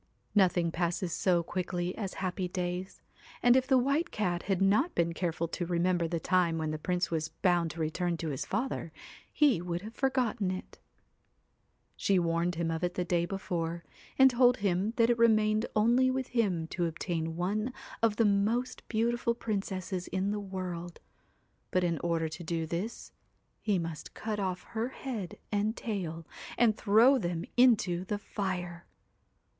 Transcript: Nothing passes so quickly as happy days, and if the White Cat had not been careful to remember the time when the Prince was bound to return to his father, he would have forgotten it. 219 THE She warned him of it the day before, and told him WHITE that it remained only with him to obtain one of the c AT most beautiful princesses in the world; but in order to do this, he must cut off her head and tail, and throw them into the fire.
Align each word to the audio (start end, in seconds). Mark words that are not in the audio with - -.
Nothing 0.33 0.71
passes 0.71 1.13
so 1.13 1.43
quickly 1.43 1.95
as 1.95 2.15
happy 2.15 2.47
days, 2.47 3.03
and 3.43 3.55
if 3.55 3.67
the 3.67 3.77
White 3.77 4.09
Cat 4.09 4.41
had 4.49 4.59
not 4.59 4.95
been 4.95 5.13
careful 5.13 5.47
to 5.49 5.65
remember 5.67 6.07
the 6.07 6.19
time 6.19 6.57
when 6.57 6.71
the 6.71 6.79
Prince 6.79 7.11
was 7.11 7.29
bound 7.29 7.69
to 7.69 7.79
return 7.79 8.17
to 8.17 8.29
his 8.29 8.43
father, 8.43 8.91
he 9.31 9.61
would 9.61 9.83
have 9.83 9.93
forgotten 9.93 10.49
it. 10.49 10.79
219 10.79 10.79
THE 10.79 12.03
She 12.03 12.17
warned 12.17 12.55
him 12.55 12.71
of 12.71 12.83
it 12.83 12.95
the 12.95 13.05
day 13.05 13.25
before, 13.27 13.83
and 14.17 14.31
told 14.31 14.57
him 14.57 14.85
WHITE 14.87 14.95
that 14.95 15.09
it 15.11 15.19
remained 15.19 15.67
only 15.75 16.09
with 16.09 16.29
him 16.29 16.65
to 16.69 16.87
obtain 16.87 17.35
one 17.35 17.71
of 18.01 18.15
the 18.15 18.23
c 18.23 18.29
AT 18.31 18.35
most 18.37 18.87
beautiful 18.87 19.35
princesses 19.35 20.07
in 20.07 20.31
the 20.31 20.39
world; 20.39 20.99
but 21.69 21.83
in 21.83 21.99
order 21.99 22.27
to 22.27 22.43
do 22.43 22.65
this, 22.65 23.11
he 23.61 23.77
must 23.77 24.15
cut 24.15 24.39
off 24.39 24.63
her 24.69 24.87
head 24.89 25.37
and 25.51 25.77
tail, 25.77 26.25
and 26.57 26.75
throw 26.75 27.19
them 27.19 27.45
into 27.55 28.03
the 28.05 28.17
fire. 28.17 28.87